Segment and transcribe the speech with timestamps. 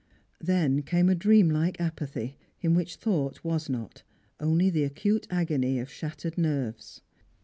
[0.39, 4.01] Then came a dream like apathy, in which thought was not,
[4.39, 7.01] only the acute agony of shattered nerves.